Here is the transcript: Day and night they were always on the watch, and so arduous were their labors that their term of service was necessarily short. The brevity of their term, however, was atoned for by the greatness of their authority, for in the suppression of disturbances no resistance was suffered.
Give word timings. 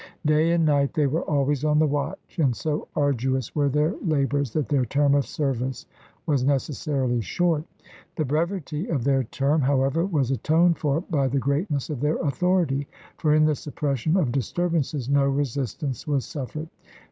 Day 0.25 0.51
and 0.51 0.65
night 0.65 0.95
they 0.95 1.05
were 1.05 1.21
always 1.21 1.63
on 1.63 1.77
the 1.77 1.85
watch, 1.85 2.39
and 2.39 2.55
so 2.55 2.87
arduous 2.95 3.53
were 3.55 3.69
their 3.69 3.93
labors 4.03 4.51
that 4.53 4.67
their 4.67 4.83
term 4.83 5.13
of 5.13 5.27
service 5.27 5.85
was 6.25 6.43
necessarily 6.43 7.21
short. 7.21 7.63
The 8.15 8.25
brevity 8.25 8.87
of 8.89 9.03
their 9.03 9.25
term, 9.25 9.61
however, 9.61 10.03
was 10.03 10.31
atoned 10.31 10.79
for 10.79 11.01
by 11.01 11.27
the 11.27 11.37
greatness 11.37 11.91
of 11.91 11.99
their 12.01 12.17
authority, 12.17 12.87
for 13.19 13.35
in 13.35 13.45
the 13.45 13.53
suppression 13.53 14.17
of 14.17 14.31
disturbances 14.31 15.07
no 15.07 15.25
resistance 15.27 16.07
was 16.07 16.25
suffered. 16.25 16.69